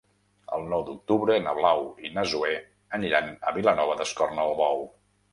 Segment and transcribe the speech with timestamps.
[0.55, 2.53] El nou d'octubre na Blau i na Zoè
[2.99, 4.83] aniran a Vilanova d'Escornalbou.